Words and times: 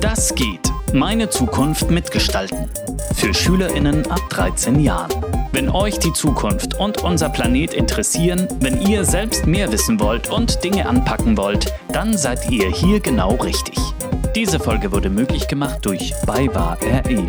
Das 0.00 0.34
geht. 0.34 0.70
Meine 0.92 1.28
Zukunft 1.28 1.90
mitgestalten. 1.90 2.70
Für 3.14 3.34
SchülerInnen 3.34 4.10
ab 4.10 4.20
13 4.30 4.78
Jahren. 4.78 5.10
Wenn 5.50 5.68
euch 5.68 5.98
die 5.98 6.12
Zukunft 6.12 6.74
und 6.74 7.02
unser 7.02 7.28
Planet 7.28 7.74
interessieren, 7.74 8.46
wenn 8.60 8.80
ihr 8.80 9.04
selbst 9.04 9.46
mehr 9.46 9.72
wissen 9.72 9.98
wollt 10.00 10.30
und 10.30 10.62
Dinge 10.62 10.86
anpacken 10.86 11.36
wollt, 11.36 11.72
dann 11.92 12.16
seid 12.16 12.50
ihr 12.50 12.68
hier 12.70 13.00
genau 13.00 13.34
richtig. 13.36 13.78
Diese 14.34 14.58
Folge 14.60 14.92
wurde 14.92 15.10
möglich 15.10 15.48
gemacht 15.48 15.78
durch 15.82 16.12
BayWa 16.26 16.76
RE. 16.82 17.26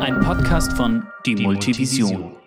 Ein 0.00 0.20
Podcast 0.20 0.72
von 0.72 1.04
Die, 1.26 1.34
die 1.34 1.42
Multivision. 1.42 2.10
Multivision. 2.10 2.39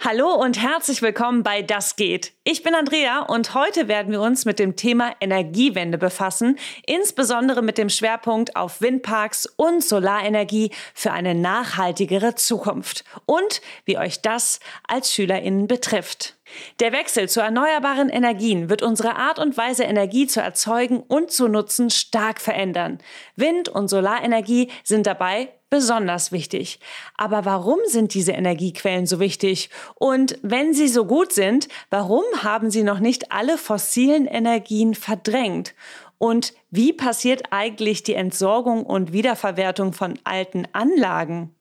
Hallo 0.00 0.32
und 0.32 0.62
herzlich 0.62 1.02
willkommen 1.02 1.42
bei 1.42 1.60
Das 1.60 1.96
geht. 1.96 2.32
Ich 2.44 2.62
bin 2.62 2.76
Andrea 2.76 3.18
und 3.18 3.54
heute 3.54 3.88
werden 3.88 4.12
wir 4.12 4.20
uns 4.20 4.44
mit 4.44 4.60
dem 4.60 4.76
Thema 4.76 5.10
Energiewende 5.20 5.98
befassen, 5.98 6.56
insbesondere 6.86 7.62
mit 7.62 7.78
dem 7.78 7.88
Schwerpunkt 7.88 8.54
auf 8.54 8.80
Windparks 8.80 9.46
und 9.56 9.82
Solarenergie 9.82 10.70
für 10.94 11.10
eine 11.10 11.34
nachhaltigere 11.34 12.36
Zukunft 12.36 13.02
und 13.26 13.60
wie 13.86 13.98
euch 13.98 14.22
das 14.22 14.60
als 14.86 15.12
Schülerinnen 15.12 15.66
betrifft. 15.66 16.36
Der 16.78 16.92
Wechsel 16.92 17.28
zu 17.28 17.40
erneuerbaren 17.40 18.08
Energien 18.08 18.70
wird 18.70 18.82
unsere 18.82 19.16
Art 19.16 19.40
und 19.40 19.56
Weise, 19.56 19.82
Energie 19.82 20.28
zu 20.28 20.40
erzeugen 20.40 21.00
und 21.00 21.32
zu 21.32 21.48
nutzen, 21.48 21.90
stark 21.90 22.40
verändern. 22.40 22.98
Wind- 23.34 23.68
und 23.68 23.88
Solarenergie 23.88 24.70
sind 24.84 25.08
dabei 25.08 25.48
besonders 25.70 26.32
wichtig. 26.32 26.80
Aber 27.16 27.44
warum 27.44 27.78
sind 27.86 28.14
diese 28.14 28.32
Energiequellen 28.32 29.06
so 29.06 29.20
wichtig? 29.20 29.70
Und 29.94 30.38
wenn 30.42 30.74
sie 30.74 30.88
so 30.88 31.04
gut 31.04 31.32
sind, 31.32 31.68
warum 31.90 32.24
haben 32.42 32.70
sie 32.70 32.82
noch 32.82 33.00
nicht 33.00 33.32
alle 33.32 33.58
fossilen 33.58 34.26
Energien 34.26 34.94
verdrängt? 34.94 35.74
Und 36.18 36.52
wie 36.70 36.92
passiert 36.92 37.44
eigentlich 37.52 38.02
die 38.02 38.14
Entsorgung 38.14 38.84
und 38.84 39.12
Wiederverwertung 39.12 39.92
von 39.92 40.18
alten 40.24 40.66
Anlagen? 40.72 41.54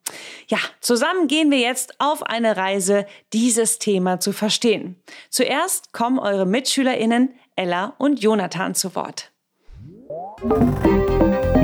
Ja, 0.47 0.57
zusammen 0.79 1.27
gehen 1.27 1.51
wir 1.51 1.59
jetzt 1.59 1.99
auf 1.99 2.23
eine 2.23 2.57
Reise, 2.57 3.05
dieses 3.33 3.77
Thema 3.77 4.19
zu 4.19 4.31
verstehen. 4.31 4.95
Zuerst 5.29 5.93
kommen 5.93 6.17
eure 6.17 6.45
Mitschülerinnen 6.45 7.33
Ella 7.55 7.93
und 7.97 8.21
Jonathan 8.21 8.73
zu 8.73 8.95
Wort. 8.95 9.31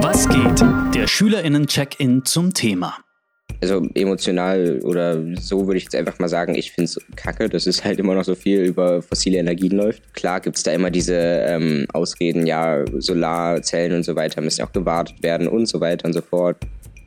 Was 0.04 0.28
geht? 0.28 0.60
Der 0.94 1.08
Schülerinnen-Check-in 1.08 2.26
zum 2.26 2.54
Thema. 2.54 2.98
Also 3.62 3.88
emotional 3.94 4.82
oder 4.84 5.18
so 5.38 5.66
würde 5.66 5.78
ich 5.78 5.86
jetzt 5.86 5.96
einfach 5.96 6.20
mal 6.20 6.28
sagen, 6.28 6.56
ich 6.56 6.74
finde 6.74 6.92
es 6.92 7.00
kacke, 7.16 7.48
dass 7.48 7.68
es 7.68 7.86
halt 7.86 8.00
immer 8.00 8.14
noch 8.14 8.26
so 8.26 8.36
viel 8.36 8.66
über 8.66 9.02
fossile 9.02 9.38
Energien 9.38 9.78
läuft. 9.78 10.14
Klar 10.14 10.42
gibt 10.42 10.58
es 10.58 10.64
da 10.64 10.74
immer 10.74 10.92
diese 10.92 11.16
ähm, 11.16 11.88
Ausreden, 11.94 12.46
ja, 12.46 12.84
Solarzellen 13.00 13.96
und 13.96 14.04
so 14.04 14.18
weiter 14.18 14.42
müssen 14.42 14.66
auch 14.66 14.74
gewartet 14.74 15.24
werden 15.24 15.48
und 15.48 15.68
so 15.68 15.80
weiter 15.80 16.04
und 16.04 16.12
so 16.12 16.22
fort. 16.22 16.58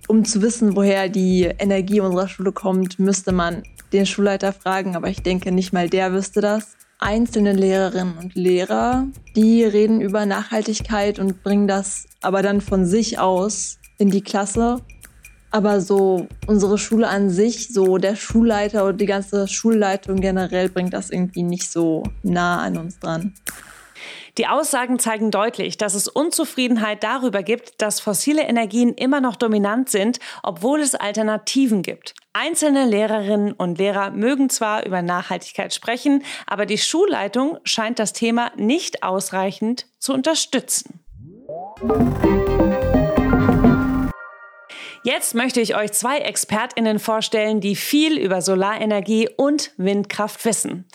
Um 0.08 0.24
zu 0.24 0.40
wissen, 0.40 0.74
woher 0.74 1.10
die 1.10 1.42
Energie 1.42 2.00
unserer 2.00 2.28
Schule 2.28 2.52
kommt, 2.52 2.98
müsste 2.98 3.32
man 3.32 3.62
den 3.92 4.06
Schulleiter 4.06 4.54
fragen, 4.54 4.96
aber 4.96 5.10
ich 5.10 5.22
denke, 5.22 5.52
nicht 5.52 5.74
mal 5.74 5.90
der 5.90 6.14
wüsste 6.14 6.40
das 6.40 6.75
einzelne 6.98 7.52
Lehrerinnen 7.52 8.16
und 8.18 8.34
Lehrer, 8.34 9.06
die 9.34 9.64
reden 9.64 10.00
über 10.00 10.26
Nachhaltigkeit 10.26 11.18
und 11.18 11.42
bringen 11.42 11.68
das 11.68 12.06
aber 12.22 12.42
dann 12.42 12.60
von 12.60 12.86
sich 12.86 13.18
aus 13.18 13.78
in 13.98 14.10
die 14.10 14.22
Klasse. 14.22 14.80
Aber 15.50 15.80
so 15.80 16.26
unsere 16.46 16.76
Schule 16.76 17.08
an 17.08 17.30
sich, 17.30 17.72
so 17.72 17.98
der 17.98 18.16
Schulleiter 18.16 18.84
oder 18.84 18.94
die 18.94 19.06
ganze 19.06 19.48
Schulleitung 19.48 20.20
generell 20.20 20.68
bringt 20.68 20.92
das 20.92 21.10
irgendwie 21.10 21.42
nicht 21.42 21.70
so 21.70 22.02
nah 22.22 22.60
an 22.60 22.76
uns 22.76 22.98
dran. 22.98 23.34
Die 24.38 24.46
Aussagen 24.46 24.98
zeigen 24.98 25.30
deutlich, 25.30 25.78
dass 25.78 25.94
es 25.94 26.08
Unzufriedenheit 26.08 27.02
darüber 27.02 27.42
gibt, 27.42 27.80
dass 27.80 28.00
fossile 28.00 28.42
Energien 28.42 28.92
immer 28.92 29.22
noch 29.22 29.36
dominant 29.36 29.88
sind, 29.88 30.18
obwohl 30.42 30.80
es 30.80 30.94
Alternativen 30.94 31.82
gibt. 31.82 32.14
Einzelne 32.38 32.84
Lehrerinnen 32.84 33.52
und 33.52 33.78
Lehrer 33.78 34.10
mögen 34.10 34.50
zwar 34.50 34.84
über 34.84 35.00
Nachhaltigkeit 35.00 35.72
sprechen, 35.72 36.22
aber 36.46 36.66
die 36.66 36.76
Schulleitung 36.76 37.56
scheint 37.64 37.98
das 37.98 38.12
Thema 38.12 38.52
nicht 38.56 39.02
ausreichend 39.02 39.86
zu 39.98 40.12
unterstützen. 40.12 41.00
Jetzt 45.02 45.34
möchte 45.34 45.62
ich 45.62 45.76
euch 45.76 45.92
zwei 45.92 46.18
Expertinnen 46.18 46.98
vorstellen, 46.98 47.62
die 47.62 47.74
viel 47.74 48.18
über 48.18 48.42
Solarenergie 48.42 49.30
und 49.34 49.70
Windkraft 49.78 50.44
wissen. 50.44 50.86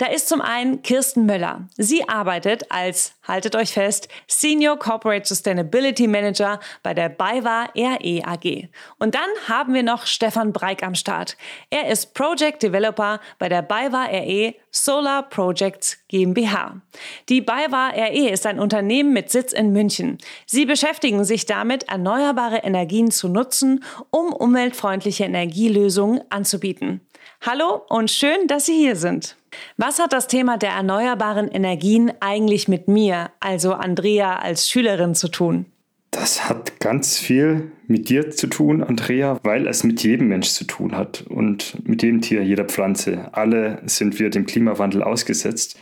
Da 0.00 0.06
ist 0.06 0.30
zum 0.30 0.40
einen 0.40 0.80
Kirsten 0.80 1.26
Möller. 1.26 1.68
Sie 1.76 2.08
arbeitet 2.08 2.72
als, 2.72 3.12
haltet 3.28 3.54
euch 3.54 3.74
fest, 3.74 4.08
Senior 4.26 4.78
Corporate 4.78 5.28
Sustainability 5.28 6.06
Manager 6.06 6.58
bei 6.82 6.94
der 6.94 7.10
BayWa 7.10 7.68
RE 7.76 8.22
AG. 8.24 8.70
Und 8.98 9.14
dann 9.14 9.28
haben 9.46 9.74
wir 9.74 9.82
noch 9.82 10.06
Stefan 10.06 10.54
Breik 10.54 10.82
am 10.82 10.94
Start. 10.94 11.36
Er 11.68 11.88
ist 11.88 12.14
Project 12.14 12.62
Developer 12.62 13.20
bei 13.38 13.50
der 13.50 13.60
BayWa 13.60 14.06
RE 14.06 14.54
Solar 14.70 15.28
Projects 15.28 15.98
GmbH. 16.08 16.80
Die 17.28 17.42
BayWa 17.42 17.90
RE 17.90 18.30
ist 18.30 18.46
ein 18.46 18.58
Unternehmen 18.58 19.12
mit 19.12 19.30
Sitz 19.30 19.52
in 19.52 19.70
München. 19.74 20.16
Sie 20.46 20.64
beschäftigen 20.64 21.24
sich 21.24 21.44
damit, 21.44 21.90
erneuerbare 21.90 22.62
Energien 22.62 23.10
zu 23.10 23.28
nutzen, 23.28 23.84
um 24.08 24.32
umweltfreundliche 24.32 25.24
Energielösungen 25.24 26.22
anzubieten. 26.30 27.02
Hallo 27.42 27.82
und 27.90 28.10
schön, 28.10 28.46
dass 28.46 28.64
Sie 28.64 28.78
hier 28.78 28.96
sind. 28.96 29.36
Was 29.76 29.98
hat 29.98 30.12
das 30.12 30.28
Thema 30.28 30.58
der 30.58 30.70
erneuerbaren 30.70 31.48
Energien 31.48 32.12
eigentlich 32.20 32.68
mit 32.68 32.88
mir, 32.88 33.30
also 33.40 33.72
Andrea 33.72 34.38
als 34.38 34.68
Schülerin, 34.68 35.14
zu 35.14 35.28
tun? 35.28 35.66
Das 36.10 36.48
hat 36.48 36.80
ganz 36.80 37.18
viel 37.18 37.70
mit 37.86 38.08
dir 38.08 38.30
zu 38.30 38.48
tun, 38.48 38.82
Andrea, 38.82 39.38
weil 39.44 39.68
es 39.68 39.84
mit 39.84 40.02
jedem 40.02 40.28
Mensch 40.28 40.48
zu 40.48 40.64
tun 40.64 40.96
hat 40.96 41.24
und 41.28 41.86
mit 41.86 42.02
jedem 42.02 42.20
Tier, 42.20 42.42
jeder 42.42 42.64
Pflanze. 42.64 43.28
Alle 43.32 43.80
sind 43.86 44.18
wir 44.18 44.30
dem 44.30 44.44
Klimawandel 44.44 45.04
ausgesetzt 45.04 45.78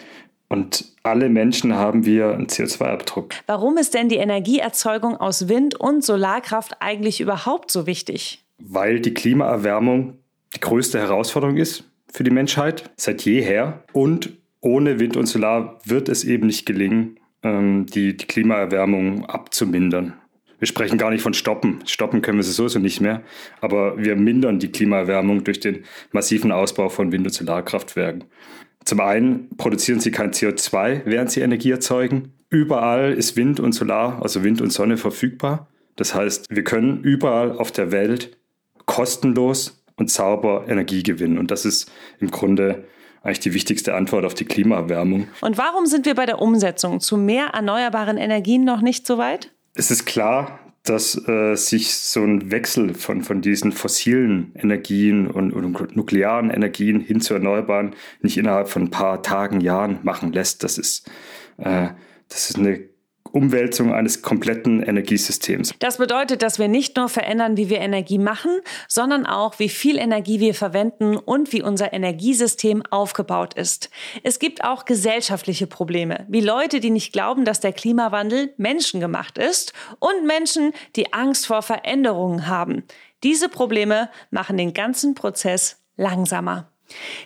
und 0.48 0.84
alle 1.02 1.30
Menschen 1.30 1.74
haben 1.74 2.04
wir 2.04 2.32
einen 2.32 2.46
CO2-Abdruck. 2.46 3.34
Warum 3.46 3.78
ist 3.78 3.94
denn 3.94 4.08
die 4.08 4.16
Energieerzeugung 4.16 5.16
aus 5.16 5.48
Wind- 5.48 5.74
und 5.74 6.04
Solarkraft 6.04 6.76
eigentlich 6.80 7.20
überhaupt 7.20 7.70
so 7.70 7.86
wichtig? 7.86 8.44
Weil 8.58 9.00
die 9.00 9.14
Klimaerwärmung 9.14 10.18
die 10.54 10.60
größte 10.60 10.98
Herausforderung 10.98 11.56
ist 11.56 11.84
für 12.12 12.24
die 12.24 12.30
Menschheit 12.30 12.90
seit 12.96 13.22
jeher. 13.22 13.84
Und 13.92 14.30
ohne 14.60 14.98
Wind 14.98 15.16
und 15.16 15.26
Solar 15.26 15.78
wird 15.84 16.08
es 16.08 16.24
eben 16.24 16.46
nicht 16.46 16.66
gelingen, 16.66 17.18
ähm, 17.42 17.86
die, 17.86 18.16
die 18.16 18.26
Klimaerwärmung 18.26 19.26
abzumindern. 19.26 20.14
Wir 20.58 20.66
sprechen 20.66 20.98
gar 20.98 21.10
nicht 21.10 21.22
von 21.22 21.34
Stoppen. 21.34 21.80
Stoppen 21.86 22.20
können 22.20 22.38
wir 22.38 22.42
sie 22.42 22.52
sowieso 22.52 22.80
nicht 22.80 23.00
mehr. 23.00 23.22
Aber 23.60 23.96
wir 23.96 24.16
mindern 24.16 24.58
die 24.58 24.72
Klimaerwärmung 24.72 25.44
durch 25.44 25.60
den 25.60 25.84
massiven 26.10 26.50
Ausbau 26.50 26.88
von 26.88 27.12
Wind- 27.12 27.26
und 27.26 27.32
Solarkraftwerken. 27.32 28.24
Zum 28.84 29.00
einen 29.00 29.56
produzieren 29.56 30.00
sie 30.00 30.10
kein 30.10 30.32
CO2, 30.32 31.02
während 31.04 31.30
sie 31.30 31.40
Energie 31.40 31.70
erzeugen. 31.70 32.32
Überall 32.50 33.12
ist 33.12 33.36
Wind 33.36 33.60
und 33.60 33.72
Solar, 33.72 34.20
also 34.22 34.42
Wind 34.42 34.60
und 34.60 34.72
Sonne 34.72 34.96
verfügbar. 34.96 35.68
Das 35.96 36.14
heißt, 36.14 36.46
wir 36.48 36.64
können 36.64 37.02
überall 37.02 37.52
auf 37.52 37.70
der 37.70 37.92
Welt 37.92 38.38
kostenlos 38.86 39.77
und 39.98 40.10
sauber 40.10 40.64
Energie 40.68 41.02
gewinnen. 41.02 41.36
Und 41.36 41.50
das 41.50 41.64
ist 41.64 41.90
im 42.20 42.30
Grunde 42.30 42.84
eigentlich 43.22 43.40
die 43.40 43.52
wichtigste 43.52 43.94
Antwort 43.94 44.24
auf 44.24 44.34
die 44.34 44.44
Klimaerwärmung. 44.44 45.28
Und 45.40 45.58
warum 45.58 45.86
sind 45.86 46.06
wir 46.06 46.14
bei 46.14 46.24
der 46.24 46.40
Umsetzung 46.40 47.00
zu 47.00 47.16
mehr 47.16 47.48
erneuerbaren 47.48 48.16
Energien 48.16 48.64
noch 48.64 48.80
nicht 48.80 49.06
so 49.06 49.18
weit? 49.18 49.52
Es 49.74 49.90
ist 49.90 50.06
klar, 50.06 50.60
dass 50.84 51.28
äh, 51.28 51.54
sich 51.54 51.94
so 51.94 52.22
ein 52.22 52.50
Wechsel 52.50 52.94
von, 52.94 53.22
von 53.22 53.42
diesen 53.42 53.72
fossilen 53.72 54.52
Energien 54.54 55.26
und, 55.26 55.52
und, 55.52 55.96
nuklearen 55.96 56.50
Energien 56.50 57.00
hin 57.00 57.20
zu 57.20 57.34
erneuerbaren 57.34 57.94
nicht 58.22 58.38
innerhalb 58.38 58.68
von 58.68 58.84
ein 58.84 58.90
paar 58.90 59.22
Tagen, 59.22 59.60
Jahren 59.60 59.98
machen 60.02 60.32
lässt. 60.32 60.64
Das 60.64 60.78
ist, 60.78 61.10
äh, 61.58 61.88
das 62.28 62.50
ist 62.50 62.58
eine 62.58 62.87
Umwälzung 63.32 63.92
eines 63.92 64.22
kompletten 64.22 64.82
Energiesystems. 64.82 65.74
Das 65.78 65.98
bedeutet, 65.98 66.42
dass 66.42 66.58
wir 66.58 66.68
nicht 66.68 66.96
nur 66.96 67.08
verändern, 67.08 67.56
wie 67.56 67.68
wir 67.68 67.78
Energie 67.78 68.18
machen, 68.18 68.60
sondern 68.88 69.26
auch, 69.26 69.58
wie 69.58 69.68
viel 69.68 69.98
Energie 69.98 70.40
wir 70.40 70.54
verwenden 70.54 71.16
und 71.16 71.52
wie 71.52 71.62
unser 71.62 71.92
Energiesystem 71.92 72.82
aufgebaut 72.90 73.54
ist. 73.54 73.90
Es 74.22 74.38
gibt 74.38 74.64
auch 74.64 74.84
gesellschaftliche 74.84 75.66
Probleme, 75.66 76.26
wie 76.28 76.40
Leute, 76.40 76.80
die 76.80 76.90
nicht 76.90 77.12
glauben, 77.12 77.44
dass 77.44 77.60
der 77.60 77.72
Klimawandel 77.72 78.52
menschengemacht 78.56 79.38
ist 79.38 79.72
und 79.98 80.26
Menschen, 80.26 80.72
die 80.96 81.12
Angst 81.12 81.46
vor 81.46 81.62
Veränderungen 81.62 82.46
haben. 82.46 82.84
Diese 83.24 83.48
Probleme 83.48 84.10
machen 84.30 84.56
den 84.56 84.74
ganzen 84.74 85.14
Prozess 85.14 85.82
langsamer. 85.96 86.70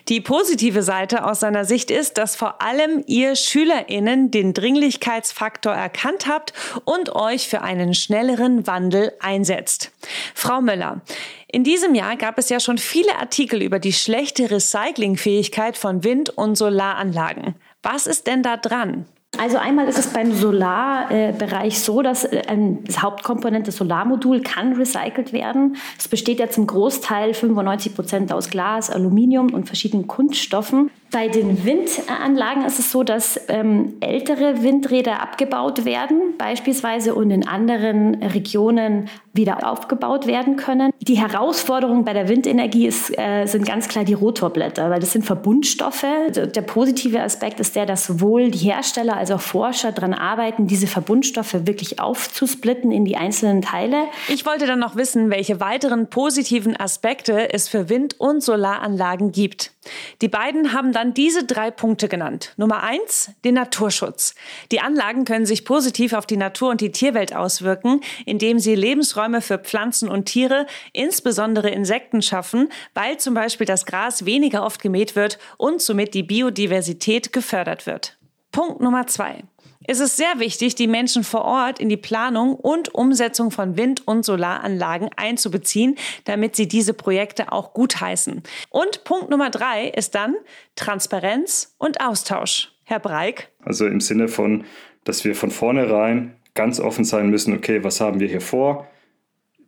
Die 0.09 0.19
positive 0.19 0.83
Seite 0.83 1.25
aus 1.25 1.39
seiner 1.39 1.65
Sicht 1.65 1.89
ist, 1.91 2.17
dass 2.17 2.35
vor 2.35 2.61
allem 2.61 3.03
ihr 3.07 3.35
Schülerinnen 3.35 4.31
den 4.31 4.53
Dringlichkeitsfaktor 4.53 5.73
erkannt 5.73 6.27
habt 6.27 6.53
und 6.85 7.15
euch 7.15 7.47
für 7.47 7.61
einen 7.61 7.93
schnelleren 7.93 8.67
Wandel 8.67 9.13
einsetzt. 9.19 9.91
Frau 10.35 10.61
Möller, 10.61 11.01
in 11.47 11.63
diesem 11.63 11.95
Jahr 11.95 12.17
gab 12.17 12.37
es 12.37 12.49
ja 12.49 12.59
schon 12.59 12.77
viele 12.77 13.15
Artikel 13.19 13.61
über 13.61 13.79
die 13.79 13.93
schlechte 13.93 14.49
Recyclingfähigkeit 14.49 15.77
von 15.77 16.03
Wind- 16.03 16.31
und 16.31 16.55
Solaranlagen. 16.55 17.55
Was 17.83 18.07
ist 18.07 18.27
denn 18.27 18.43
da 18.43 18.57
dran? 18.57 19.05
Also 19.39 19.57
einmal 19.57 19.87
ist 19.87 19.97
es 19.97 20.07
beim 20.07 20.31
Solarbereich 20.31 21.79
so, 21.79 22.03
dass 22.03 22.23
äh, 22.23 22.43
das 22.85 23.01
Hauptkomponent 23.01 23.65
des 23.65 23.77
Solarmodul 23.77 24.41
kann 24.41 24.73
recycelt 24.73 25.33
werden. 25.33 25.75
Es 25.97 26.07
besteht 26.07 26.39
ja 26.39 26.49
zum 26.49 26.67
Großteil 26.67 27.33
95 27.33 27.95
Prozent 27.95 28.31
aus 28.31 28.49
Glas, 28.49 28.91
Aluminium 28.91 29.51
und 29.51 29.65
verschiedenen 29.65 30.07
Kunststoffen. 30.07 30.91
Bei 31.13 31.27
den 31.27 31.63
Windanlagen 31.63 32.65
ist 32.65 32.79
es 32.79 32.91
so, 32.91 33.03
dass 33.03 33.39
ähm, 33.47 33.93
ältere 33.99 34.63
Windräder 34.63 35.21
abgebaut 35.21 35.85
werden, 35.85 36.33
beispielsweise 36.39 37.13
und 37.13 37.29
in 37.29 37.47
anderen 37.47 38.15
Regionen 38.15 39.09
wieder 39.31 39.69
aufgebaut 39.69 40.25
werden 40.25 40.55
können. 40.55 40.91
Die 41.01 41.19
Herausforderung 41.19 42.03
bei 42.03 42.13
der 42.13 42.29
Windenergie 42.29 42.87
ist, 42.87 43.15
äh, 43.15 43.45
sind 43.45 43.63
ganz 43.63 43.89
klar 43.89 44.05
die 44.05 44.15
Rotorblätter, 44.15 44.89
weil 44.89 44.99
das 44.99 45.11
sind 45.11 45.23
Verbundstoffe. 45.23 46.03
Der 46.33 46.61
positive 46.63 47.21
Aspekt 47.21 47.59
ist 47.59 47.75
der, 47.75 47.85
dass 47.85 48.07
sowohl 48.07 48.49
die 48.49 48.57
Hersteller 48.57 49.15
als 49.15 49.29
auch 49.29 49.41
Forscher 49.41 49.91
daran 49.91 50.15
arbeiten, 50.15 50.65
diese 50.65 50.87
Verbundstoffe 50.87 51.53
wirklich 51.67 51.99
aufzusplitten 51.99 52.91
in 52.91 53.05
die 53.05 53.17
einzelnen 53.17 53.61
Teile. 53.61 54.05
Ich 54.29 54.47
wollte 54.47 54.65
dann 54.65 54.79
noch 54.79 54.95
wissen, 54.95 55.29
welche 55.29 55.59
weiteren 55.59 56.07
positiven 56.07 56.75
Aspekte 56.75 57.53
es 57.53 57.69
für 57.69 57.87
Wind- 57.87 58.19
und 58.19 58.41
Solaranlagen 58.41 59.31
gibt. 59.31 59.72
Die 60.21 60.27
beiden 60.27 60.73
haben 60.73 60.91
dann 60.93 61.13
diese 61.13 61.45
drei 61.45 61.71
Punkte 61.71 62.07
genannt. 62.07 62.53
Nummer 62.57 62.83
eins, 62.83 63.31
den 63.43 63.55
Naturschutz. 63.55 64.35
Die 64.71 64.79
Anlagen 64.79 65.25
können 65.25 65.45
sich 65.45 65.65
positiv 65.65 66.13
auf 66.13 66.25
die 66.25 66.37
Natur 66.37 66.71
und 66.71 66.81
die 66.81 66.91
Tierwelt 66.91 67.35
auswirken, 67.35 68.01
indem 68.25 68.59
sie 68.59 68.75
Lebensräume 68.75 69.41
für 69.41 69.59
Pflanzen 69.59 70.09
und 70.09 70.25
Tiere, 70.25 70.65
insbesondere 70.93 71.69
Insekten, 71.69 72.21
schaffen, 72.21 72.69
weil 72.93 73.17
zum 73.17 73.33
Beispiel 73.33 73.65
das 73.65 73.85
Gras 73.85 74.25
weniger 74.25 74.63
oft 74.63 74.81
gemäht 74.81 75.15
wird 75.15 75.39
und 75.57 75.81
somit 75.81 76.13
die 76.13 76.23
Biodiversität 76.23 77.33
gefördert 77.33 77.85
wird. 77.85 78.17
Punkt 78.51 78.81
Nummer 78.81 79.07
zwei 79.07 79.43
ist 79.87 79.99
es 79.99 80.17
sehr 80.17 80.39
wichtig, 80.39 80.75
die 80.75 80.87
Menschen 80.87 81.23
vor 81.23 81.45
Ort 81.45 81.79
in 81.79 81.89
die 81.89 81.97
Planung 81.97 82.55
und 82.55 82.93
Umsetzung 82.93 83.51
von 83.51 83.77
Wind- 83.77 84.07
und 84.07 84.23
Solaranlagen 84.23 85.09
einzubeziehen, 85.15 85.95
damit 86.25 86.55
sie 86.55 86.67
diese 86.67 86.93
Projekte 86.93 87.51
auch 87.51 87.73
gutheißen. 87.73 88.43
Und 88.69 89.03
Punkt 89.03 89.29
Nummer 89.29 89.49
drei 89.49 89.87
ist 89.87 90.15
dann 90.15 90.35
Transparenz 90.75 91.75
und 91.77 92.01
Austausch. 92.01 92.71
Herr 92.85 92.99
Breik? 92.99 93.49
Also 93.63 93.87
im 93.87 94.01
Sinne 94.01 94.27
von, 94.27 94.65
dass 95.03 95.23
wir 95.23 95.35
von 95.35 95.51
vornherein 95.51 96.35
ganz 96.53 96.79
offen 96.79 97.05
sein 97.05 97.29
müssen, 97.29 97.55
okay, 97.55 97.83
was 97.83 98.01
haben 98.01 98.19
wir 98.19 98.27
hier 98.27 98.41
vor? 98.41 98.87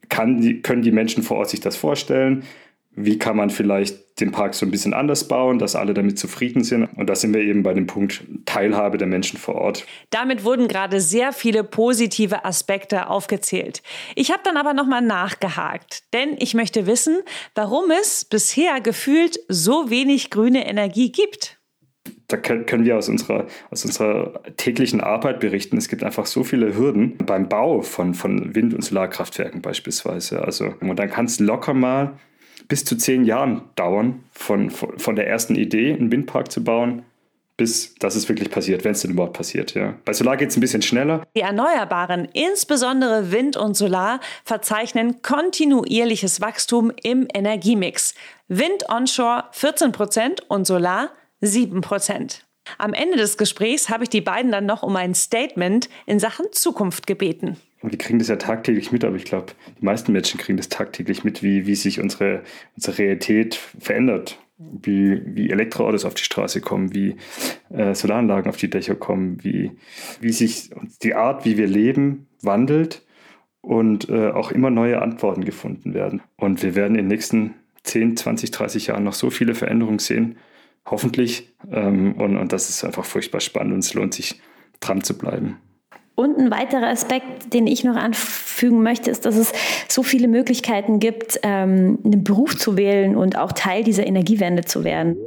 Kann 0.10 0.62
können 0.62 0.84
die 0.84 0.92
Menschen 0.92 1.24
vor 1.24 1.38
Ort 1.38 1.50
sich 1.50 1.62
das 1.62 1.76
vorstellen? 1.76 2.46
wie 2.96 3.20
kann 3.20 3.36
man 3.38 3.50
vielleicht 3.50 4.05
den 4.20 4.32
Park 4.32 4.54
so 4.54 4.66
ein 4.66 4.72
bisschen 4.72 4.94
anders 4.94 5.28
bauen, 5.28 5.60
dass 5.60 5.76
alle 5.76 5.94
damit 5.94 6.18
zufrieden 6.18 6.64
sind. 6.64 6.86
Und 6.96 7.10
da 7.10 7.16
sind 7.16 7.34
wir 7.34 7.42
eben 7.42 7.64
bei 7.64 7.74
dem 7.74 7.86
Punkt 7.86 8.24
Teilhabe 8.46 8.98
der 8.98 9.08
Menschen 9.08 9.38
vor 9.38 9.56
Ort. 9.56 9.86
Damit 10.10 10.44
wurden 10.44 10.68
gerade 10.68 11.02
sehr 11.02 11.34
viele 11.34 11.64
positive 11.64 12.46
Aspekte 12.46 13.10
aufgezählt. 13.10 13.84
Ich 14.16 14.32
habe 14.32 14.42
dann 14.44 14.58
aber 14.58 14.74
nochmal 14.74 15.02
nachgehakt, 15.02 16.04
denn 16.14 16.36
ich 16.40 16.54
möchte 16.54 16.88
wissen, 16.88 17.18
warum 17.56 17.92
es 17.92 18.24
bisher 18.26 18.80
gefühlt 18.80 19.38
so 19.50 19.90
wenig 19.90 20.30
grüne 20.30 20.68
Energie 20.68 21.12
gibt 21.12 21.60
da 22.28 22.38
können 22.38 22.86
wir 22.86 22.98
aus 22.98 23.08
unserer, 23.08 23.46
aus 23.70 23.86
unserer 23.86 24.42
täglichen 24.58 25.00
Arbeit 25.02 25.40
berichten. 25.40 25.78
Es 25.78 25.90
gibt 25.90 26.04
einfach 26.04 26.26
so 26.26 26.44
viele 26.44 26.76
Hürden 26.76 27.18
beim 27.18 27.50
Bau 27.50 27.82
von, 27.82 28.14
von 28.14 28.56
Wind- 28.56 28.74
und 28.74 28.84
Solarkraftwerken 28.84 29.62
beispielsweise. 29.62 30.44
Also, 30.44 30.74
und 30.82 30.98
dann 30.98 31.10
kann 31.10 31.26
es 31.26 31.40
locker 31.40 31.74
mal 31.74 32.18
bis 32.68 32.86
zu 32.86 32.98
zehn 32.98 33.26
Jahren 33.26 33.62
dauern, 33.76 34.24
von, 34.32 34.70
von, 34.70 35.16
der 35.16 35.28
ersten 35.28 35.56
Idee, 35.56 35.94
einen 35.94 36.12
Windpark 36.12 36.52
zu 36.52 36.64
bauen, 36.64 37.04
bis 37.58 37.96
das 37.96 38.16
es 38.16 38.28
wirklich 38.28 38.50
passiert, 38.50 38.84
wenn 38.84 38.92
es 38.92 39.02
denn 39.02 39.12
überhaupt 39.12 39.34
passiert. 39.34 39.74
Ja. 39.76 39.96
Bei 40.04 40.14
Solar 40.14 40.36
geht 40.36 40.50
es 40.50 40.58
ein 40.58 40.62
bisschen 40.62 40.82
schneller. 40.82 41.26
Die 41.36 41.42
Erneuerbaren, 41.42 42.28
insbesondere 42.34 43.32
Wind 43.32 43.56
und 43.56 43.78
Solar, 43.78 44.20
verzeichnen 44.44 45.22
kontinuierliches 45.22 46.42
Wachstum 46.42 46.92
im 47.04 47.28
Energiemix. 47.34 48.14
Wind 48.48 48.90
onshore 48.90 49.46
14 49.52 49.92
Prozent 49.94 50.42
und 50.50 50.68
Solar 50.68 51.12
7 51.42 51.82
Prozent. 51.82 52.46
Am 52.78 52.94
Ende 52.94 53.18
des 53.18 53.38
Gesprächs 53.38 53.90
habe 53.90 54.04
ich 54.04 54.10
die 54.10 54.22
beiden 54.22 54.52
dann 54.52 54.66
noch 54.66 54.84
um 54.84 54.96
ein 54.96 55.14
Statement 55.14 55.88
in 56.06 56.20
Sachen 56.20 56.48
Zukunft 56.52 57.08
gebeten. 57.08 57.58
Und 57.86 57.92
wir 57.92 58.00
kriegen 58.00 58.18
das 58.18 58.30
ja 58.30 58.38
tagtäglich 58.38 58.92
mit, 58.92 59.06
aber 59.06 59.16
ich 59.16 59.26
glaube, 59.26 59.54
die 59.80 59.86
meisten 59.86 60.12
Menschen 60.12 60.40
kriegen 60.40 60.58
das 60.58 60.70
tagtäglich 60.70 61.24
mit, 61.24 61.44
wie, 61.44 61.68
wie 61.68 61.76
sich 61.76 62.00
unsere, 62.00 62.42
unsere 62.76 62.98
Realität 62.98 63.54
verändert. 63.80 64.40
Wie, 64.58 65.22
wie 65.24 65.52
Elektroautos 65.52 66.04
auf 66.04 66.16
die 66.16 66.24
Straße 66.24 66.62
kommen, 66.62 66.96
wie 66.96 67.18
äh, 67.70 67.94
Solaranlagen 67.94 68.50
auf 68.50 68.58
die 68.58 68.72
Dächer 68.72 68.96
kommen, 68.96 69.44
wie, 69.44 69.74
wie 70.20 70.32
sich 70.32 70.72
die 71.04 71.14
Art, 71.14 71.46
wie 71.46 71.58
wir 71.58 71.68
leben, 71.68 72.26
wandelt 72.42 73.06
und 73.62 74.10
äh, 74.10 74.30
auch 74.30 74.52
immer 74.52 74.72
neue 74.72 75.00
Antworten 75.00 75.46
gefunden 75.46 75.94
werden. 75.94 76.24
Und 76.38 76.64
wir 76.64 76.74
werden 76.74 76.96
in 76.96 77.04
den 77.04 77.08
nächsten 77.10 77.54
10, 77.84 78.18
20, 78.18 78.50
30 78.50 78.88
Jahren 78.88 79.04
noch 79.04 79.14
so 79.14 79.30
viele 79.30 79.54
Veränderungen 79.54 80.00
sehen, 80.00 80.38
hoffentlich. 80.88 81.54
Ähm, 81.72 82.14
und, 82.14 82.36
und 82.36 82.52
das 82.52 82.68
ist 82.68 82.84
einfach 82.84 83.06
furchtbar 83.06 83.42
spannend 83.42 83.74
und 83.74 83.80
es 83.80 83.94
lohnt 83.94 84.16
sich, 84.16 84.42
dran 84.80 85.04
zu 85.04 85.16
bleiben. 85.18 85.58
Und 86.16 86.38
ein 86.38 86.50
weiterer 86.50 86.88
Aspekt, 86.88 87.54
den 87.54 87.68
ich 87.68 87.84
noch 87.84 87.98
anfügen 87.98 88.82
möchte, 88.82 89.12
ist, 89.12 89.26
dass 89.26 89.36
es 89.36 89.52
so 89.90 90.02
viele 90.02 90.30
Möglichkeiten 90.30 91.00
gibt, 91.00 91.40
ähm, 91.44 92.00
einen 92.06 92.24
Beruf 92.24 92.58
zu 92.58 92.78
wählen 92.78 93.18
und 93.18 93.38
auch 93.38 93.52
Teil 93.52 93.84
dieser 93.84 94.08
Energiewende 94.08 94.64
zu 94.64 94.86
werden. 94.86 95.18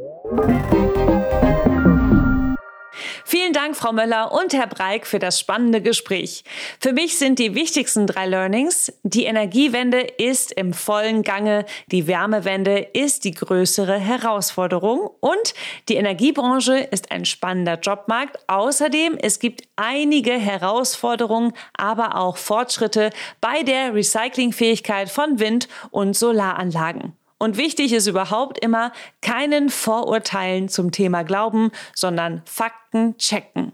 Vielen 3.30 3.52
Dank, 3.52 3.76
Frau 3.76 3.92
Möller 3.92 4.32
und 4.32 4.54
Herr 4.54 4.69
Breik, 4.69 5.06
für 5.06 5.19
das 5.19 5.38
spannende 5.38 5.82
Gespräch. 5.82 6.44
Für 6.80 6.94
mich 6.94 7.19
sind 7.19 7.38
die 7.38 7.54
wichtigsten 7.54 8.06
drei 8.06 8.25
Learnings. 8.25 8.90
Die 9.02 9.25
Energiewende 9.25 10.00
ist 10.00 10.50
im 10.50 10.72
vollen 10.72 11.22
Gange. 11.22 11.66
Die 11.88 12.06
Wärmewende 12.06 12.78
ist 12.78 13.25
die 13.25 13.32
größere 13.32 13.98
Herausforderung. 13.98 15.10
Und 15.20 15.52
die 15.90 15.96
Energiebranche 15.96 16.78
ist 16.78 17.12
ein 17.12 17.26
spannender 17.26 17.78
Jobmarkt. 17.78 18.38
Außerdem, 18.46 19.19
es 19.20 19.40
gibt 19.40 19.64
einige 19.76 20.32
Herausforderungen, 20.32 21.52
aber 21.76 22.16
auch 22.16 22.38
Fortschritte 22.38 23.10
bei 23.42 23.62
der 23.62 23.94
Recyclingfähigkeit 23.94 25.10
von 25.10 25.38
Wind- 25.38 25.69
und 25.90 26.16
Solaranlagen. 26.16 27.18
Und 27.38 27.56
wichtig 27.56 27.93
ist 27.93 28.06
überhaupt 28.06 28.58
immer, 28.58 28.93
keinen 29.23 29.70
Vorurteilen 29.70 30.69
zum 30.69 30.90
Thema 30.90 31.23
glauben, 31.23 31.70
sondern 31.94 32.43
Fakten 32.44 33.17
checken. 33.17 33.73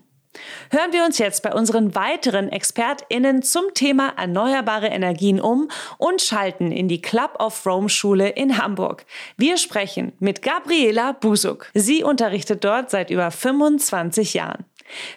Hören 0.71 0.92
wir 0.92 1.04
uns 1.04 1.18
jetzt 1.18 1.42
bei 1.42 1.52
unseren 1.52 1.94
weiteren 1.94 2.49
ExpertInnen 2.50 3.42
zum 3.42 3.73
Thema 3.73 4.14
erneuerbare 4.16 4.88
Energien 4.88 5.40
um 5.40 5.68
und 5.99 6.21
schalten 6.21 6.73
in 6.73 6.88
die 6.88 7.00
Club 7.00 7.37
of 7.38 7.64
Rome 7.64 7.88
Schule 7.88 8.30
in 8.30 8.59
Hamburg. 8.59 9.06
Wir 9.37 9.56
sprechen 9.56 10.12
mit 10.18 10.42
Gabriela 10.42 11.12
Busuk. 11.12 11.71
Sie 11.75 12.02
unterrichtet 12.02 12.64
dort 12.64 12.90
seit 12.90 13.11
über 13.11 13.30
25 13.30 14.35
Jahren. 14.35 14.64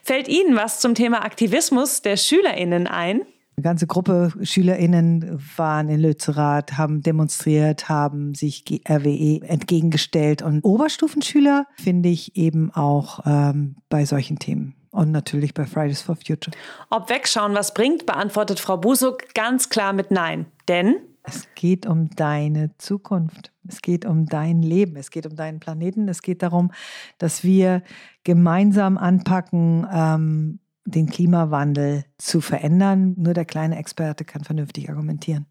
Fällt 0.04 0.28
Ihnen 0.28 0.56
was 0.56 0.80
zum 0.80 0.96
Thema 0.96 1.26
Aktivismus 1.26 2.02
der 2.02 2.18
SchülerInnen 2.18 2.88
ein? 2.88 3.26
Eine 3.60 3.64
ganze 3.64 3.88
Gruppe 3.88 4.32
SchülerInnen 4.44 5.42
waren 5.58 5.90
in 5.90 6.00
Lützerath, 6.00 6.78
haben 6.78 7.02
demonstriert, 7.02 7.90
haben 7.90 8.36
sich 8.36 8.64
RWE 8.88 9.42
entgegengestellt. 9.48 10.44
Und 10.44 10.64
Oberstufenschüler 10.64 11.66
finde 11.76 12.10
ich 12.10 12.36
eben 12.36 12.72
auch 12.72 13.22
ähm, 13.26 13.78
bei 13.90 14.06
solchen 14.06 14.38
Themen. 14.38 14.76
Und 14.92 15.12
natürlich 15.12 15.56
bei 15.56 15.66
Fridays 15.66 16.04
for 16.04 16.16
Future. 16.16 16.56
Ob 16.92 17.10
Wegschauen 17.10 17.56
was 17.56 17.74
bringt, 17.74 18.06
beantwortet 18.06 18.60
Frau 18.60 18.78
Busuk 18.78 19.34
ganz 19.34 19.70
klar 19.70 19.92
mit 19.92 20.12
Nein. 20.12 20.46
Denn 20.68 20.98
es 21.24 21.48
geht 21.56 21.88
um 21.88 22.12
deine 22.12 22.78
Zukunft. 22.78 23.52
Es 23.68 23.82
geht 23.82 24.06
um 24.06 24.28
dein 24.28 24.62
Leben. 24.62 24.98
Es 24.98 25.10
geht 25.10 25.26
um 25.26 25.36
deinen 25.36 25.60
Planeten. 25.60 26.08
Es 26.10 26.22
geht 26.22 26.44
darum, 26.44 26.72
dass 27.18 27.44
wir 27.44 27.82
gemeinsam 28.24 29.00
anpacken, 29.00 29.88
ähm, 29.92 30.60
den 30.88 31.10
Klimawandel 31.10 32.06
zu 32.18 32.42
verändern. 32.42 33.14
Nur 33.18 33.34
der 33.34 33.46
kleine 33.46 33.78
Experte 33.78 34.26
kann 34.26 34.44
vernünftig 34.44 34.90
argumentieren. 34.90 35.46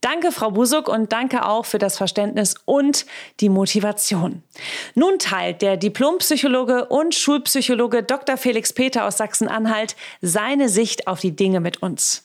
Danke, 0.00 0.32
Frau 0.32 0.50
Busuk, 0.50 0.88
und 0.88 1.12
danke 1.12 1.44
auch 1.44 1.66
für 1.66 1.78
das 1.78 1.98
Verständnis 1.98 2.54
und 2.64 3.04
die 3.40 3.50
Motivation. 3.50 4.42
Nun 4.94 5.18
teilt 5.18 5.60
der 5.60 5.76
Diplompsychologe 5.76 6.86
und 6.86 7.14
Schulpsychologe 7.14 8.02
Dr. 8.02 8.38
Felix 8.38 8.72
Peter 8.72 9.04
aus 9.04 9.18
Sachsen-Anhalt 9.18 9.96
seine 10.22 10.70
Sicht 10.70 11.06
auf 11.06 11.20
die 11.20 11.36
Dinge 11.36 11.60
mit 11.60 11.82
uns. 11.82 12.24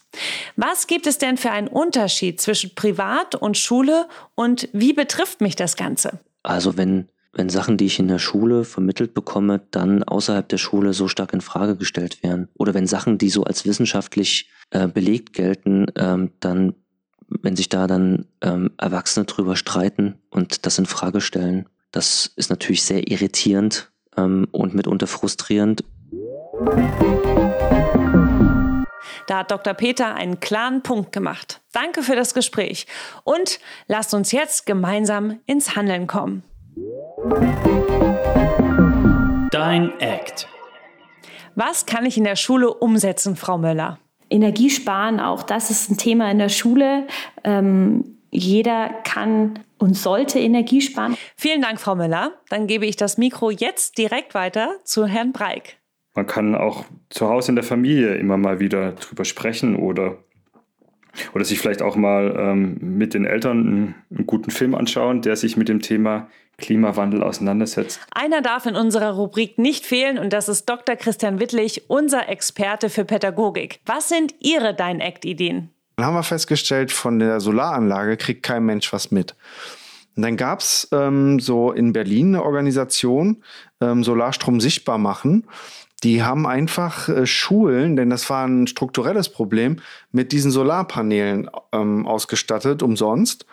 Was 0.55 0.87
gibt 0.87 1.05
es 1.05 1.17
denn 1.17 1.35
für 1.35 1.51
einen 1.51 1.67
Unterschied 1.67 2.39
zwischen 2.39 2.73
Privat 2.75 3.35
und 3.35 3.57
Schule 3.57 4.07
und 4.35 4.69
wie 4.71 4.93
betrifft 4.93 5.41
mich 5.41 5.57
das 5.57 5.75
Ganze? 5.75 6.19
Also 6.43 6.77
wenn 6.77 7.09
wenn 7.35 7.49
Sachen, 7.49 7.75
die 7.77 7.85
ich 7.85 7.99
in 7.99 8.07
der 8.07 8.17
Schule 8.17 8.63
vermittelt 8.63 9.13
bekomme, 9.13 9.61
dann 9.71 10.03
außerhalb 10.03 10.47
der 10.47 10.57
Schule 10.57 10.93
so 10.93 11.09
stark 11.09 11.33
in 11.33 11.41
Frage 11.41 11.75
gestellt 11.75 12.23
werden. 12.23 12.47
Oder 12.57 12.73
wenn 12.73 12.87
Sachen, 12.87 13.17
die 13.17 13.29
so 13.29 13.43
als 13.43 13.65
wissenschaftlich 13.65 14.49
äh, 14.71 14.87
belegt 14.87 15.33
gelten, 15.33 15.87
ähm, 15.97 16.31
dann, 16.39 16.75
wenn 17.27 17.57
sich 17.57 17.67
da 17.67 17.87
dann 17.87 18.25
ähm, 18.41 18.71
Erwachsene 18.77 19.25
drüber 19.25 19.57
streiten 19.57 20.15
und 20.29 20.65
das 20.65 20.79
in 20.79 20.85
Frage 20.85 21.19
stellen, 21.19 21.67
das 21.91 22.31
ist 22.37 22.49
natürlich 22.49 22.83
sehr 22.83 23.11
irritierend 23.11 23.91
ähm, 24.15 24.47
und 24.51 24.73
mitunter 24.73 25.07
frustrierend. 25.07 25.83
Da 29.27 29.39
hat 29.39 29.51
Dr. 29.51 29.73
Peter 29.73 30.15
einen 30.15 30.39
klaren 30.39 30.83
Punkt 30.83 31.11
gemacht. 31.11 31.61
Danke 31.73 32.01
für 32.01 32.15
das 32.15 32.33
Gespräch 32.33 32.87
und 33.25 33.59
lasst 33.87 34.13
uns 34.13 34.31
jetzt 34.31 34.65
gemeinsam 34.65 35.39
ins 35.47 35.75
Handeln 35.75 36.07
kommen. 36.07 36.43
Dein 39.51 39.97
Act. 39.99 40.49
Was 41.55 41.85
kann 41.85 42.05
ich 42.05 42.17
in 42.17 42.25
der 42.25 42.35
Schule 42.35 42.73
umsetzen, 42.73 43.37
Frau 43.37 43.57
Möller? 43.57 43.99
Energiesparen, 44.29 45.21
auch 45.21 45.43
das 45.43 45.71
ist 45.71 45.89
ein 45.89 45.97
Thema 45.97 46.29
in 46.29 46.39
der 46.39 46.49
Schule. 46.49 47.07
Ähm, 47.45 48.17
jeder 48.29 48.89
kann 49.05 49.59
und 49.77 49.95
sollte 49.95 50.39
Energie 50.39 50.81
sparen. 50.81 51.15
Vielen 51.37 51.61
Dank, 51.61 51.79
Frau 51.79 51.95
Müller. 51.95 52.33
Dann 52.49 52.67
gebe 52.67 52.85
ich 52.85 52.97
das 52.97 53.17
Mikro 53.17 53.51
jetzt 53.51 53.97
direkt 53.97 54.33
weiter 54.33 54.75
zu 54.83 55.05
Herrn 55.05 55.31
Breik. 55.31 55.77
Man 56.13 56.27
kann 56.27 56.55
auch 56.55 56.83
zu 57.09 57.29
Hause 57.29 57.51
in 57.51 57.55
der 57.55 57.63
Familie 57.63 58.15
immer 58.15 58.35
mal 58.37 58.59
wieder 58.59 58.93
drüber 58.93 59.23
sprechen 59.23 59.77
oder, 59.77 60.17
oder 61.33 61.45
sich 61.45 61.59
vielleicht 61.59 61.81
auch 61.81 61.95
mal 61.95 62.35
ähm, 62.37 62.77
mit 62.81 63.13
den 63.13 63.23
Eltern 63.23 63.59
einen, 63.59 63.95
einen 64.11 64.25
guten 64.25 64.51
Film 64.51 64.75
anschauen, 64.75 65.21
der 65.21 65.37
sich 65.37 65.55
mit 65.55 65.69
dem 65.69 65.81
Thema 65.81 66.27
Klimawandel 66.57 67.23
auseinandersetzt. 67.23 67.99
Einer 68.11 68.41
darf 68.41 68.65
in 68.65 68.75
unserer 68.75 69.11
Rubrik 69.11 69.57
nicht 69.57 69.85
fehlen 69.85 70.17
und 70.17 70.31
das 70.33 70.49
ist 70.49 70.69
Dr. 70.69 70.95
Christian 70.95 71.39
Wittlich, 71.39 71.89
unser 71.89 72.29
Experte 72.29 72.89
für 72.89 73.05
Pädagogik. 73.05 73.79
Was 73.85 74.09
sind 74.09 74.35
Ihre 74.39 74.73
Dein 74.73 74.99
Act-Ideen? 74.99 75.69
Dann 75.97 76.05
haben 76.05 76.15
wir 76.15 76.23
festgestellt, 76.23 76.91
von 76.91 77.19
der 77.19 77.39
Solaranlage 77.39 78.17
kriegt 78.17 78.43
kein 78.43 78.65
Mensch 78.65 78.91
was 78.91 79.11
mit. 79.11 79.35
Und 80.15 80.23
dann 80.23 80.37
gab 80.37 80.59
es 80.59 80.87
ähm, 80.91 81.39
so 81.39 81.71
in 81.71 81.93
Berlin 81.93 82.35
eine 82.35 82.43
Organisation, 82.43 83.43
ähm, 83.81 84.03
Solarstrom 84.03 84.61
sichtbar 84.61 84.97
machen. 84.97 85.45
Die 86.03 86.23
haben 86.23 86.45
einfach 86.45 87.09
äh, 87.09 87.25
Schulen, 87.25 87.95
denn 87.95 88.09
das 88.09 88.29
war 88.29 88.45
ein 88.47 88.67
strukturelles 88.67 89.29
Problem, 89.29 89.77
mit 90.11 90.31
diesen 90.31 90.51
Solarpanelen 90.51 91.49
ähm, 91.73 92.05
ausgestattet, 92.05 92.83
umsonst 92.83 93.45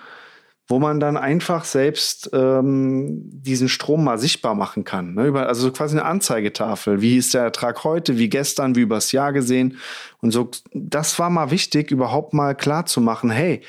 wo 0.68 0.78
man 0.78 1.00
dann 1.00 1.16
einfach 1.16 1.64
selbst 1.64 2.30
ähm, 2.32 3.20
diesen 3.24 3.68
Strom 3.68 4.04
mal 4.04 4.18
sichtbar 4.18 4.54
machen 4.54 4.84
kann. 4.84 5.14
Ne? 5.14 5.26
Über, 5.26 5.48
also 5.48 5.70
quasi 5.72 5.98
eine 5.98 6.06
Anzeigetafel. 6.06 7.02
Wie 7.02 7.16
ist 7.16 7.34
der 7.34 7.42
Ertrag 7.42 7.84
heute, 7.84 8.16
wie 8.18 8.28
gestern, 8.28 8.76
wie 8.76 8.80
übers 8.80 9.12
Jahr 9.12 9.32
gesehen. 9.32 9.78
Und 10.20 10.30
so, 10.30 10.50
das 10.72 11.18
war 11.18 11.30
mal 11.30 11.50
wichtig, 11.50 11.90
überhaupt 11.90 12.32
mal 12.32 12.54
klar 12.54 12.86
zu 12.86 13.00
machen, 13.00 13.30
hey, 13.30 13.62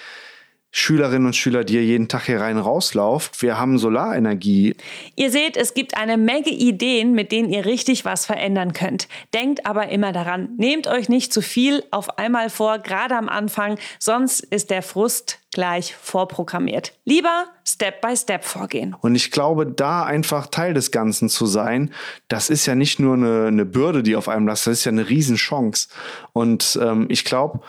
Schülerinnen 0.75 1.27
und 1.27 1.35
Schüler, 1.35 1.63
die 1.63 1.75
ihr 1.75 1.85
jeden 1.85 2.07
Tag 2.07 2.25
hier 2.25 2.41
rein 2.41 2.57
rauslauft. 2.57 3.43
Wir 3.43 3.59
haben 3.59 3.77
Solarenergie. 3.77 4.75
Ihr 5.15 5.29
seht, 5.29 5.55
es 5.55 5.75
gibt 5.75 5.95
eine 5.95 6.17
Menge 6.17 6.49
Ideen, 6.49 7.13
mit 7.13 7.31
denen 7.31 7.51
ihr 7.51 7.63
richtig 7.63 8.05
was 8.05 8.25
verändern 8.25 8.73
könnt. 8.73 9.07
Denkt 9.35 9.67
aber 9.67 9.89
immer 9.89 10.11
daran, 10.11 10.49
nehmt 10.57 10.87
euch 10.87 11.09
nicht 11.09 11.31
zu 11.31 11.43
viel 11.43 11.83
auf 11.91 12.17
einmal 12.17 12.49
vor, 12.49 12.79
gerade 12.79 13.15
am 13.15 13.29
Anfang, 13.29 13.77
sonst 13.99 14.39
ist 14.39 14.71
der 14.71 14.81
Frust 14.81 15.37
gleich 15.51 15.93
vorprogrammiert. 15.95 16.93
Lieber 17.05 17.45
Step 17.63 18.01
by 18.01 18.17
Step 18.17 18.43
vorgehen. 18.43 18.95
Und 18.99 19.13
ich 19.13 19.29
glaube, 19.29 19.67
da 19.67 20.03
einfach 20.03 20.47
Teil 20.47 20.73
des 20.73 20.89
Ganzen 20.89 21.29
zu 21.29 21.45
sein, 21.45 21.93
das 22.29 22.49
ist 22.49 22.65
ja 22.65 22.73
nicht 22.73 22.99
nur 22.99 23.13
eine, 23.13 23.45
eine 23.45 23.65
Bürde, 23.65 24.01
die 24.01 24.15
auf 24.15 24.27
einem 24.27 24.47
lastet, 24.47 24.71
das 24.71 24.79
ist 24.79 24.85
ja 24.85 24.91
eine 24.91 25.07
Riesenchance. 25.07 25.89
Und 26.33 26.79
ähm, 26.81 27.05
ich 27.09 27.25
glaube, 27.25 27.59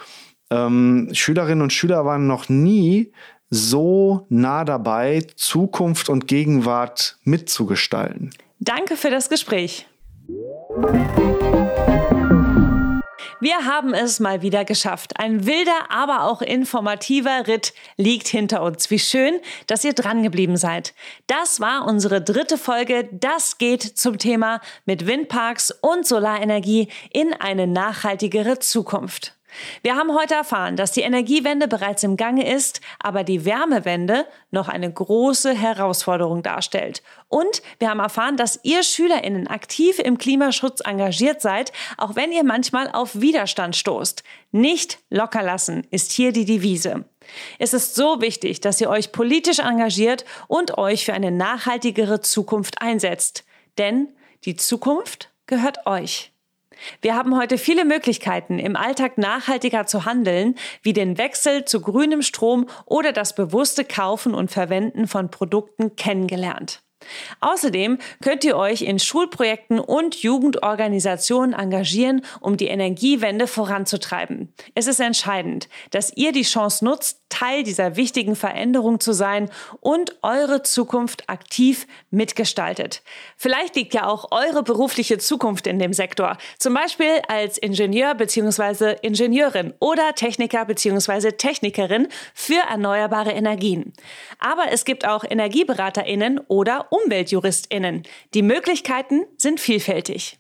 ähm, 0.55 1.09
Schülerinnen 1.13 1.63
und 1.63 1.73
Schüler 1.73 2.05
waren 2.05 2.27
noch 2.27 2.49
nie 2.49 3.13
so 3.51 4.27
nah 4.29 4.65
dabei, 4.65 5.27
Zukunft 5.37 6.09
und 6.09 6.27
Gegenwart 6.27 7.19
mitzugestalten. 7.25 8.31
Danke 8.59 8.97
für 8.97 9.11
das 9.11 9.29
Gespräch. 9.29 9.87
Wir 13.41 13.67
haben 13.67 13.93
es 13.93 14.21
mal 14.21 14.41
wieder 14.41 14.65
geschafft. 14.65 15.19
Ein 15.21 15.45
wilder, 15.45 15.91
aber 15.91 16.23
auch 16.25 16.41
informativer 16.41 17.47
Ritt 17.47 17.75
liegt 17.99 18.27
hinter 18.27 18.63
uns. 18.63 18.91
Wie 18.91 18.99
schön, 18.99 19.35
dass 19.67 19.85
ihr 19.85 19.93
dran 19.93 20.23
geblieben 20.23 20.57
seid. 20.57 20.95
Das 21.27 21.61
war 21.61 21.87
unsere 21.87 22.23
dritte 22.23 22.57
Folge. 22.57 23.07
Das 23.13 23.59
geht 23.59 23.83
zum 23.83 24.17
Thema 24.17 24.63
mit 24.87 25.07
Windparks 25.07 25.73
und 25.83 26.07
Solarenergie 26.07 26.89
in 27.13 27.35
eine 27.35 27.67
nachhaltigere 27.67 28.61
Zukunft. 28.61 29.34
Wir 29.83 29.97
haben 29.97 30.15
heute 30.15 30.35
erfahren, 30.35 30.77
dass 30.77 30.93
die 30.93 31.03
Energiewende 31.03 31.69
bereits 31.69 32.03
im 32.03 32.17
Gange 32.17 32.51
ist, 32.53 32.81
aber 32.99 33.25
die 33.25 33.45
Wärmewende 33.45 34.27
noch 34.51 34.69
eine 34.69 34.93
große 34.93 35.53
Herausforderung 35.55 36.43
darstellt. 36.43 37.03
Und 37.29 37.63
wir 37.79 37.91
haben 37.91 38.01
erfahren, 38.01 38.37
dass 38.37 38.61
ihr 38.63 38.83
Schülerinnen 38.83 39.47
aktiv 39.47 39.99
im 39.99 40.19
Klimaschutz 40.19 40.81
engagiert 40.85 41.41
seid, 41.41 41.73
auch 41.97 42.17
wenn 42.17 42.33
ihr 42.33 42.45
manchmal 42.45 42.91
auf 42.91 43.21
Widerstand 43.21 43.77
stoßt. 43.77 44.23
Nicht 44.53 44.99
locker 45.11 45.43
lassen 45.43 45.87
ist 45.91 46.13
hier 46.13 46.33
die 46.33 46.45
Devise. 46.45 47.05
Es 47.59 47.75
ist 47.75 47.95
so 47.95 48.21
wichtig, 48.21 48.61
dass 48.61 48.81
ihr 48.81 48.91
euch 48.91 49.13
politisch 49.13 49.59
engagiert 49.59 50.25
und 50.49 50.79
euch 50.79 51.05
für 51.05 51.15
eine 51.15 51.31
nachhaltigere 51.31 52.21
Zukunft 52.21 52.81
einsetzt. 52.83 53.45
Denn 53.79 54.09
die 54.45 54.57
Zukunft 54.57 55.31
gehört 55.47 55.87
euch. 55.87 56.34
Wir 57.01 57.17
haben 57.17 57.37
heute 57.37 57.59
viele 57.59 57.85
Möglichkeiten, 57.85 58.59
im 58.59 58.77
Alltag 58.77 59.19
nachhaltiger 59.19 59.87
zu 59.87 60.05
handeln, 60.05 60.55
wie 60.83 60.93
den 60.93 61.19
Wechsel 61.19 61.65
zu 61.65 61.81
grünem 61.81 62.23
Strom 62.23 62.69
oder 62.87 63.13
das 63.13 63.35
bewusste 63.35 63.85
Kaufen 63.85 64.35
und 64.35 64.51
Verwenden 64.51 65.09
von 65.09 65.31
Produkten 65.31 65.97
kennengelernt. 65.97 66.84
Außerdem 67.41 67.99
könnt 68.23 68.45
ihr 68.45 68.57
euch 68.57 68.83
in 68.83 68.99
Schulprojekten 68.99 69.79
und 69.79 70.17
Jugendorganisationen 70.17 71.55
engagieren, 71.55 72.23
um 72.41 72.57
die 72.57 72.69
Energiewende 72.69 73.47
voranzutreiben. 73.47 74.53
Es 74.75 74.87
ist 74.87 75.01
entscheidend, 75.01 75.69
dass 75.91 76.13
ihr 76.17 76.33
die 76.33 76.43
Chance 76.43 76.85
nutzt, 76.85 77.21
Teil 77.29 77.65
dieser 77.65 77.97
wichtigen 77.97 78.37
Veränderung 78.37 79.01
zu 79.01 79.13
sein 79.13 79.51
und 79.81 80.17
eure 80.23 80.63
Zukunft 80.63 81.29
aktiv 81.29 81.89
mitgestaltet. 82.11 83.03
Vielleicht 83.37 83.75
liegt 83.75 83.93
ja 83.93 84.07
auch 84.07 84.31
eure 84.31 84.63
berufliche 84.63 85.19
Zukunft 85.19 85.67
in 85.67 85.81
dem 85.81 85.93
Sektor, 85.93 86.39
zum 86.59 86.75
Beispiel 86.75 87.21
als 87.27 87.59
Ingenieur 87.59 88.15
bzw. 88.15 88.97
Ingenieurin 89.03 89.75
oder 89.81 90.15
Techniker 90.15 90.65
bzw. 90.65 91.33
Technikerin 91.33 92.07
für 92.35 92.61
erneuerbare 92.71 93.33
Energien. 93.33 93.93
Aber 94.39 94.71
es 94.71 94.85
gibt 94.85 95.05
auch 95.05 95.25
Energieberaterinnen 95.29 96.39
oder 96.47 96.87
UmweltjuristInnen. 96.95 98.05
Die 98.35 98.43
Möglichkeiten 98.43 99.25
sind 99.37 99.61
vielfältig. 99.61 100.39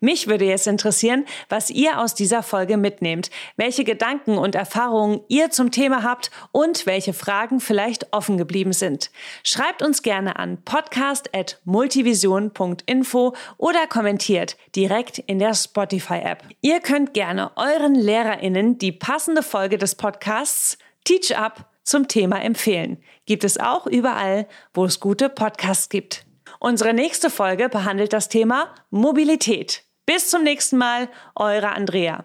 Mich 0.00 0.26
würde 0.26 0.46
jetzt 0.46 0.66
interessieren, 0.66 1.26
was 1.48 1.70
ihr 1.70 2.00
aus 2.00 2.14
dieser 2.14 2.42
Folge 2.42 2.76
mitnehmt, 2.76 3.30
welche 3.56 3.84
Gedanken 3.84 4.36
und 4.38 4.54
Erfahrungen 4.54 5.20
ihr 5.28 5.50
zum 5.50 5.70
Thema 5.70 6.02
habt 6.02 6.30
und 6.52 6.86
welche 6.86 7.12
Fragen 7.12 7.60
vielleicht 7.60 8.10
offen 8.12 8.38
geblieben 8.38 8.72
sind. 8.72 9.10
Schreibt 9.42 9.82
uns 9.82 10.00
gerne 10.02 10.38
an 10.38 10.62
podcast.multivision.info 10.64 13.34
oder 13.58 13.86
kommentiert 13.86 14.56
direkt 14.74 15.18
in 15.18 15.38
der 15.38 15.52
Spotify-App. 15.54 16.44
Ihr 16.62 16.80
könnt 16.80 17.12
gerne 17.14 17.50
euren 17.56 17.94
LehrerInnen 17.94 18.78
die 18.78 18.92
passende 18.92 19.42
Folge 19.42 19.76
des 19.78 19.94
Podcasts 19.94 20.78
Teach 21.04 21.36
Up 21.36 21.75
zum 21.86 22.08
Thema 22.08 22.42
empfehlen. 22.42 22.98
Gibt 23.24 23.44
es 23.44 23.58
auch 23.58 23.86
überall, 23.86 24.46
wo 24.74 24.84
es 24.84 25.00
gute 25.00 25.28
Podcasts 25.28 25.88
gibt. 25.88 26.26
Unsere 26.58 26.92
nächste 26.92 27.30
Folge 27.30 27.68
behandelt 27.68 28.12
das 28.12 28.28
Thema 28.28 28.68
Mobilität. 28.90 29.84
Bis 30.04 30.30
zum 30.30 30.42
nächsten 30.42 30.76
Mal, 30.76 31.08
eure 31.34 31.70
Andrea. 31.70 32.24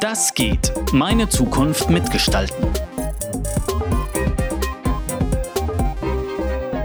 Das 0.00 0.34
geht. 0.34 0.72
Meine 0.92 1.28
Zukunft 1.28 1.88
mitgestalten. 1.88 2.66